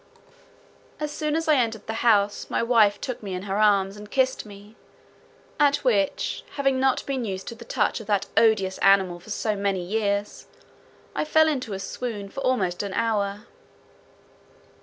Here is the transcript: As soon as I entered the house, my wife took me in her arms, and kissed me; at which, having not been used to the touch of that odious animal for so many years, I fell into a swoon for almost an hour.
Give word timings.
As 0.99 1.11
soon 1.11 1.35
as 1.35 1.47
I 1.47 1.57
entered 1.57 1.85
the 1.85 1.93
house, 2.01 2.49
my 2.49 2.63
wife 2.63 2.99
took 2.99 3.21
me 3.21 3.35
in 3.35 3.43
her 3.43 3.59
arms, 3.59 3.97
and 3.97 4.09
kissed 4.09 4.47
me; 4.47 4.75
at 5.59 5.75
which, 5.83 6.43
having 6.53 6.79
not 6.79 7.05
been 7.05 7.23
used 7.23 7.47
to 7.49 7.53
the 7.53 7.65
touch 7.65 7.99
of 7.99 8.07
that 8.07 8.25
odious 8.35 8.79
animal 8.79 9.19
for 9.19 9.29
so 9.29 9.55
many 9.55 9.83
years, 9.85 10.47
I 11.13 11.23
fell 11.23 11.47
into 11.47 11.73
a 11.73 11.79
swoon 11.79 12.29
for 12.29 12.39
almost 12.39 12.81
an 12.81 12.93
hour. 12.95 13.45